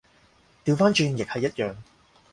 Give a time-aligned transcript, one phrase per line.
[0.63, 1.75] 掉返轉亦係一樣